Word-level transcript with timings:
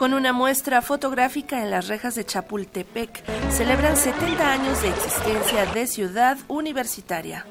Con 0.00 0.14
una 0.14 0.32
muestra 0.32 0.80
fotográfica 0.80 1.62
en 1.62 1.70
las 1.70 1.88
rejas 1.88 2.14
de 2.14 2.24
Chapultepec, 2.24 3.22
celebran 3.50 3.98
70 3.98 4.50
años 4.50 4.80
de 4.80 4.88
existencia 4.88 5.66
de 5.66 5.86
ciudad 5.86 6.38
universitaria. 6.48 7.44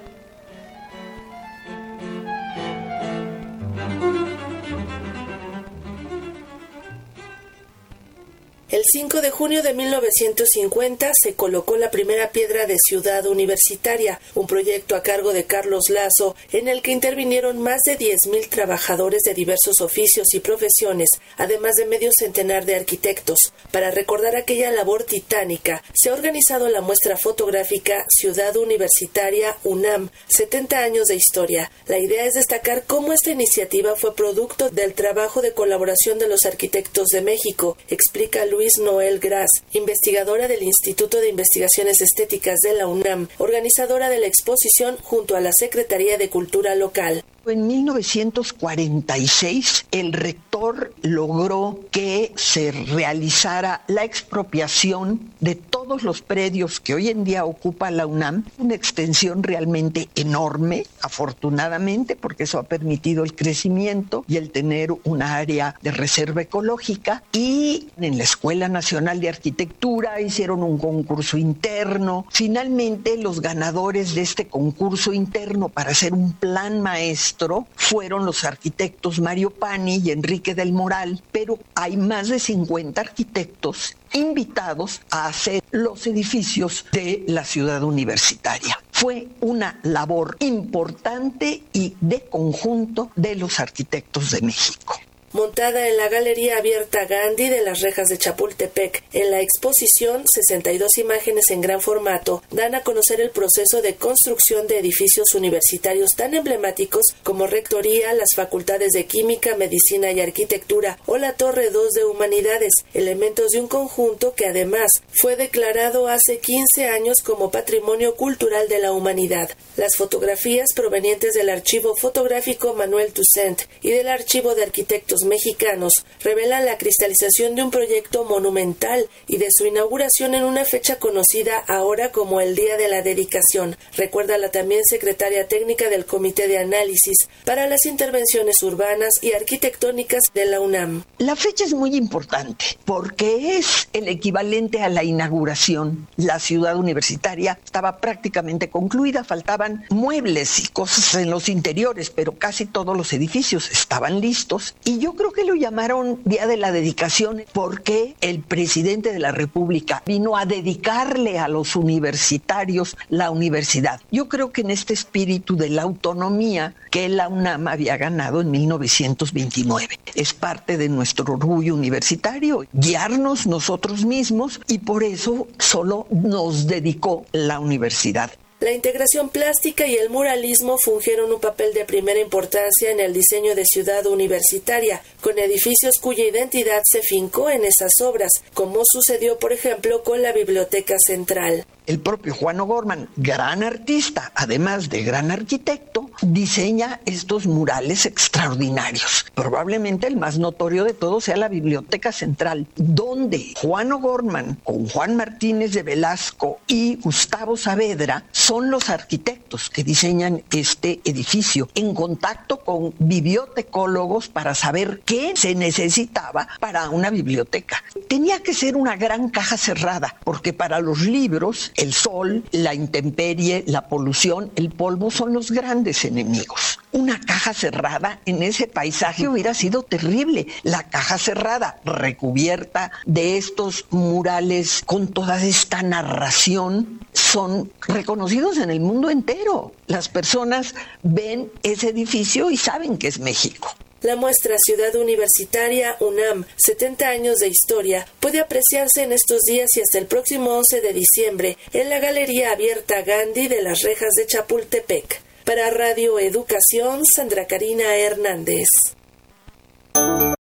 El 8.72 8.84
5 8.86 9.22
de 9.22 9.32
junio 9.32 9.64
de 9.64 9.74
1950 9.74 11.12
se 11.20 11.34
colocó 11.34 11.76
la 11.76 11.90
primera 11.90 12.30
piedra 12.30 12.68
de 12.68 12.78
Ciudad 12.78 13.26
Universitaria, 13.26 14.22
un 14.36 14.46
proyecto 14.46 14.96
a 14.96 15.02
cargo 15.02 15.34
de 15.34 15.46
Carlos 15.46 15.90
Lazo, 15.90 16.36
en 16.52 16.68
el 16.68 16.84
que 16.84 16.92
intervinieron 16.92 17.60
más 17.60 17.82
de 17.84 17.98
10.000 17.98 18.48
trabajadores 18.48 19.24
de 19.24 19.34
diversos 19.34 19.82
oficios 19.82 20.36
y 20.36 20.40
profesiones, 20.40 21.10
además 21.38 21.78
de 21.78 21.88
medio 21.88 22.12
centenar 22.16 22.66
de 22.66 22.76
arquitectos. 22.76 23.40
Para 23.72 23.90
recordar 23.90 24.36
aquella 24.36 24.70
labor 24.70 25.04
titánica, 25.04 25.84
se 25.96 26.12
ha 26.12 26.14
organizado 26.14 26.70
la 26.70 26.82
muestra 26.82 27.18
fotográfica 27.18 28.06
Ciudad 28.08 28.56
Universitaria 28.56 29.58
UNAM, 29.64 30.12
70 30.28 30.78
años 30.78 31.08
de 31.08 31.16
historia. 31.16 31.72
La 31.88 31.98
idea 31.98 32.24
es 32.26 32.36
destacar 32.36 32.84
cómo 32.86 33.14
esta 33.14 33.32
iniciativa 33.32 33.96
fue 33.96 34.14
producto 34.14 34.70
del 34.70 34.94
trabajo 34.94 35.42
de 35.42 35.56
colaboración 35.56 36.20
de 36.20 36.28
los 36.28 36.46
arquitectos 36.46 37.08
de 37.08 37.22
México, 37.22 37.76
explica 37.88 38.46
Luis 38.46 38.59
Luis 38.60 38.78
Noel 38.78 39.22
Gras, 39.22 39.50
investigadora 39.72 40.50
del 40.50 40.64
Instituto 40.64 41.22
de 41.22 41.30
Investigaciones 41.30 42.02
Estéticas 42.02 42.60
de 42.60 42.74
la 42.74 42.88
UNAM, 42.88 43.30
organizadora 43.38 44.10
de 44.10 44.20
la 44.20 44.28
exposición 44.28 44.98
junto 45.02 45.38
a 45.38 45.40
la 45.40 45.52
Secretaría 45.54 46.18
de 46.18 46.30
Cultura 46.30 46.76
Local. 46.76 47.24
En 47.46 47.68
1946 47.68 49.86
el 49.92 50.14
rector 50.14 50.94
logró 51.02 51.80
que 51.90 52.32
se 52.36 52.72
realizara 52.72 53.82
la 53.88 54.04
expropiación 54.04 55.32
de 55.40 55.56
todos 55.56 56.04
los 56.04 56.22
predios 56.22 56.80
que 56.80 56.94
hoy 56.94 57.10
en 57.10 57.24
día 57.24 57.46
ocupa 57.46 57.90
la 57.92 58.06
UNAM, 58.06 58.46
una 58.58 58.76
extensión 58.76 59.42
realmente 59.42 60.10
enorme, 60.16 60.86
afortunadamente, 61.02 62.16
porque 62.16 62.44
eso 62.44 62.60
ha 62.60 62.64
permitido 62.64 63.24
el 63.24 63.36
crecimiento 63.36 64.26
y 64.28 64.38
el 64.38 64.52
tener 64.52 64.92
un 65.04 65.22
área 65.22 65.76
de 65.82 65.92
reserva 65.92 66.42
ecológica. 66.42 67.24
Y 67.32 67.88
en 68.00 68.18
la 68.18 68.26
Escuela 68.26 68.68
Nacional 68.68 69.22
de 69.22 69.30
Arquitectura 69.30 70.20
hicieron 70.22 70.62
un 70.62 70.78
concurso 70.78 71.38
interno. 71.38 72.26
Finalmente 72.30 73.18
los 73.18 73.42
ganadores 73.42 74.14
de 74.14 74.22
este 74.22 74.48
concurso 74.48 75.14
interno 75.14 75.70
para 75.70 75.92
hacer 75.92 76.14
un 76.14 76.34
plan 76.34 76.82
maestro 76.82 77.29
fueron 77.76 78.26
los 78.26 78.44
arquitectos 78.44 79.20
Mario 79.20 79.52
Pani 79.52 79.98
y 80.04 80.12
Enrique 80.12 80.56
del 80.56 80.74
Moral, 80.74 81.24
pero 81.32 81.60
hay 81.76 81.98
más 81.98 82.30
de 82.30 82.40
50 82.40 83.00
arquitectos 83.00 83.96
invitados 84.14 85.02
a 85.12 85.28
hacer 85.28 85.64
los 85.72 86.08
edificios 86.08 86.86
de 86.92 87.24
la 87.28 87.44
ciudad 87.44 87.84
universitaria. 87.84 88.78
Fue 88.92 89.28
una 89.42 89.80
labor 89.84 90.38
importante 90.40 91.64
y 91.74 91.96
de 92.02 92.28
conjunto 92.30 93.12
de 93.16 93.36
los 93.36 93.60
arquitectos 93.60 94.32
de 94.32 94.42
México 94.42 95.00
montada 95.32 95.88
en 95.88 95.98
la 95.98 96.10
Galería 96.10 96.58
Abierta 96.58 97.06
Gandhi 97.06 97.50
de 97.50 97.62
las 97.62 97.82
Rejas 97.82 98.10
de 98.10 98.18
Chapultepec. 98.18 99.04
En 99.14 99.32
la 99.32 99.42
exposición, 99.42 100.24
62 100.28 100.98
imágenes 100.98 101.50
en 101.50 101.62
gran 101.62 101.82
formato 101.82 102.42
dan 102.52 102.76
a 102.76 102.84
conocer 102.84 103.22
el 103.22 103.30
proceso 103.30 103.82
de 103.82 103.96
construcción 103.96 104.68
de 104.68 104.80
edificios 104.80 105.34
universitarios 105.36 106.12
tan 106.16 106.34
emblemáticos 106.34 107.06
como 107.24 107.48
Rectoría, 107.48 108.14
las 108.14 108.30
facultades 108.36 108.92
de 108.92 109.06
Química, 109.06 109.56
Medicina 109.56 110.12
y 110.12 110.22
Arquitectura 110.22 110.98
o 111.06 111.18
la 111.18 111.34
Torre 111.34 111.70
2 111.70 111.92
de 111.92 112.06
Humanidades, 112.06 112.72
elementos 112.94 113.52
de 113.52 113.60
un 113.60 113.68
conjunto 113.68 114.34
que 114.34 114.48
además 114.48 114.92
fue 115.12 115.36
declarado 115.36 116.08
hace 116.08 116.40
15 116.40 116.88
años 116.88 117.18
como 117.24 117.52
Patrimonio 117.52 118.16
Cultural 118.16 118.68
de 118.68 118.80
la 118.80 118.92
Humanidad. 118.92 119.50
Las 119.78 119.96
fotografías 119.96 120.70
provenientes 120.76 121.34
del 121.34 121.50
Archivo 121.50 121.96
Fotográfico 121.96 122.74
Manuel 122.74 123.14
Toussaint 123.14 123.62
y 123.82 123.92
del 123.92 124.08
Archivo 124.08 124.56
de 124.56 124.64
Arquitectos 124.64 125.19
mexicanos 125.26 126.06
revelan 126.24 126.66
la 126.66 126.78
cristalización 126.78 127.56
de 127.56 127.64
un 127.64 127.72
proyecto 127.72 128.24
monumental 128.24 129.08
y 129.28 129.38
de 129.38 129.48
su 129.52 129.66
inauguración 129.66 130.36
en 130.36 130.44
una 130.44 130.66
fecha 130.66 130.98
conocida 130.98 131.58
ahora 131.68 132.12
como 132.12 132.42
el 132.42 132.56
Día 132.56 132.78
de 132.78 132.88
la 132.88 133.02
Dedicación, 133.02 133.76
recuerda 133.96 134.38
la 134.38 134.52
también 134.52 134.84
secretaria 134.84 135.48
técnica 135.48 135.90
del 135.90 136.06
Comité 136.06 136.48
de 136.48 136.58
Análisis 136.58 137.18
para 137.46 137.68
las 137.68 137.86
Intervenciones 137.86 138.62
Urbanas 138.64 139.14
y 139.22 139.34
Arquitectónicas 139.34 140.22
de 140.34 140.46
la 140.46 140.60
UNAM. 140.60 141.04
La 141.18 141.36
fecha 141.36 141.64
es 141.64 141.74
muy 141.74 141.96
importante 141.96 142.66
porque 142.86 143.58
es 143.58 143.90
el 143.94 144.08
equivalente 144.08 144.82
a 144.82 144.90
la 144.90 145.04
inauguración. 145.04 146.08
La 146.18 146.40
ciudad 146.40 146.78
universitaria 146.78 147.60
estaba 147.64 147.98
prácticamente 147.98 148.70
concluida, 148.70 149.24
faltaban 149.24 149.86
muebles 149.90 150.60
y 150.60 150.68
cosas 150.68 151.16
en 151.16 151.30
los 151.30 151.50
interiores, 151.50 152.10
pero 152.10 152.34
casi 152.34 152.66
todos 152.66 152.96
los 152.98 153.14
edificios 153.14 153.70
estaban 153.72 154.22
listos 154.22 154.76
y 154.84 155.00
yo 155.00 155.09
yo 155.10 155.16
creo 155.16 155.32
que 155.32 155.44
lo 155.44 155.56
llamaron 155.56 156.22
Día 156.24 156.46
de 156.46 156.56
la 156.56 156.72
Dedicación 156.72 157.42
porque 157.52 158.16
el 158.22 158.42
presidente 158.42 159.12
de 159.12 159.18
la 159.18 159.32
República 159.32 160.04
vino 160.06 160.38
a 160.38 160.46
dedicarle 160.46 161.40
a 161.40 161.48
los 161.48 161.76
universitarios 161.76 162.96
la 163.10 163.32
universidad. 163.32 164.02
Yo 164.12 164.30
creo 164.30 164.52
que 164.52 164.62
en 164.62 164.70
este 164.70 164.94
espíritu 164.94 165.58
de 165.58 165.72
la 165.72 165.82
autonomía 165.82 166.76
que 166.92 167.10
la 167.10 167.28
UNAM 167.28 167.68
había 167.68 167.98
ganado 167.98 168.42
en 168.42 168.52
1929. 168.52 170.00
Es 170.14 170.36
parte 170.36 170.78
de 170.78 170.90
nuestro 170.90 171.34
orgullo 171.34 171.74
universitario, 171.74 172.66
guiarnos 172.72 173.48
nosotros 173.48 174.06
mismos 174.06 174.62
y 174.68 174.78
por 174.78 175.04
eso 175.04 175.48
solo 175.58 176.06
nos 176.12 176.68
dedicó 176.68 177.26
la 177.32 177.60
universidad. 177.60 178.30
La 178.62 178.74
integración 178.74 179.30
plástica 179.30 179.88
y 179.88 179.96
el 179.96 180.10
muralismo 180.10 180.78
fungieron 180.78 181.32
un 181.32 181.40
papel 181.40 181.74
de 181.74 181.86
primera 181.86 182.20
importancia 182.20 182.92
en 182.92 183.00
el 183.00 183.14
diseño 183.14 183.56
de 183.56 183.64
ciudad 183.64 184.06
universitaria, 184.06 185.02
con 185.22 185.40
edificios 185.40 185.96
cuya 186.02 186.26
identidad 186.26 186.82
se 186.84 187.02
fincó 187.02 187.50
en 187.50 187.64
esas 187.64 187.94
obras, 188.02 188.34
como 188.54 188.82
sucedió 188.84 189.40
por 189.40 189.54
ejemplo 189.54 190.04
con 190.04 190.22
la 190.22 190.34
Biblioteca 190.34 190.96
Central. 191.00 191.66
El 191.90 192.02
propio 192.02 192.36
Juan 192.36 192.60
O'Gorman, 192.60 193.10
gran 193.16 193.64
artista, 193.64 194.32
además 194.36 194.90
de 194.90 195.04
gran 195.04 195.32
arquitecto, 195.32 196.12
diseña 196.22 197.00
estos 197.06 197.48
murales 197.48 198.06
extraordinarios. 198.06 199.26
Probablemente 199.34 200.06
el 200.06 200.16
más 200.16 200.38
notorio 200.38 200.84
de 200.84 200.94
todos 200.94 201.24
sea 201.24 201.38
la 201.38 201.48
Biblioteca 201.48 202.12
Central, 202.12 202.68
donde 202.76 203.54
Juan 203.60 203.92
O'Gorman, 203.92 204.60
con 204.64 204.88
Juan 204.88 205.16
Martínez 205.16 205.72
de 205.72 205.82
Velasco 205.82 206.60
y 206.68 206.98
Gustavo 206.98 207.58
Saavedra, 207.58 208.24
son 208.50 208.72
los 208.72 208.90
arquitectos 208.90 209.70
que 209.70 209.84
diseñan 209.84 210.42
este 210.50 211.02
edificio, 211.06 211.70
en 211.76 211.94
contacto 211.94 212.58
con 212.58 212.96
bibliotecólogos 212.98 214.28
para 214.28 214.56
saber 214.56 215.02
qué 215.06 215.34
se 215.36 215.54
necesitaba 215.54 216.48
para 216.60 216.90
una 216.90 217.12
biblioteca. 217.12 217.84
Tenía 218.08 218.42
que 218.42 218.56
ser 218.56 218.76
una 218.76 218.96
gran 218.96 219.30
caja 219.30 219.56
cerrada, 219.56 220.16
porque 220.24 220.52
para 220.52 220.80
los 220.80 221.02
libros 221.02 221.72
el 221.76 221.94
sol, 221.94 222.44
la 222.52 222.74
intemperie, 222.74 223.66
la 223.68 223.88
polución, 223.88 224.52
el 224.56 224.72
polvo 224.72 225.12
son 225.12 225.32
los 225.32 225.52
grandes 225.52 226.04
enemigos. 226.04 226.80
Una 226.92 227.20
caja 227.20 227.54
cerrada 227.54 228.20
en 228.26 228.42
ese 228.42 228.66
paisaje 228.66 229.28
hubiera 229.28 229.54
sido 229.54 229.84
terrible. 229.84 230.48
La 230.64 230.90
caja 230.90 231.20
cerrada, 231.20 231.80
recubierta 231.86 232.92
de 233.06 233.38
estos 233.38 233.86
murales 233.92 234.82
con 234.88 235.08
toda 235.08 235.40
esta 235.40 235.84
narración, 235.84 237.00
son 237.32 237.72
reconocidos 237.88 238.58
en 238.58 238.72
el 238.72 238.80
mundo 238.80 239.10
entero. 239.10 239.72
Las 239.88 240.10
personas 240.10 240.74
ven 241.04 241.52
ese 241.64 241.90
edificio 241.90 242.50
y 242.50 242.58
saben 242.58 242.98
que 242.98 243.08
es 243.08 243.20
México. 243.20 243.70
La 244.02 244.16
muestra 244.16 244.56
Ciudad 244.58 244.96
Universitaria 244.96 245.98
UNAM 246.00 246.46
70 246.56 247.08
años 247.08 247.40
de 247.40 247.50
historia 247.50 248.08
puede 248.22 248.40
apreciarse 248.40 249.04
en 249.04 249.12
estos 249.12 249.42
días 249.42 249.70
y 249.76 249.82
hasta 249.82 249.98
el 249.98 250.06
próximo 250.06 250.52
11 250.52 250.82
de 250.82 250.94
diciembre 250.94 251.58
en 251.74 251.90
la 251.90 252.00
Galería 252.00 252.52
Abierta 252.52 253.02
Gandhi 253.02 253.48
de 253.48 253.62
las 253.62 253.82
Rejas 253.82 254.14
de 254.16 254.26
Chapultepec. 254.26 255.22
Para 255.44 255.70
Radio 255.70 256.18
Educación, 256.18 257.02
Sandra 257.06 257.46
Karina 257.46 257.96
Hernández. 257.98 258.68